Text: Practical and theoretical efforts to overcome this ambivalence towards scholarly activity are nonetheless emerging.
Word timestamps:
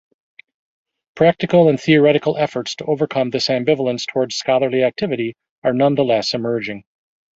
Practical 1.13 1.69
and 1.69 1.79
theoretical 1.79 2.35
efforts 2.35 2.73
to 2.73 2.85
overcome 2.85 3.29
this 3.29 3.49
ambivalence 3.49 4.07
towards 4.07 4.33
scholarly 4.33 4.81
activity 4.83 5.35
are 5.63 5.73
nonetheless 5.73 6.33
emerging. 6.33 6.85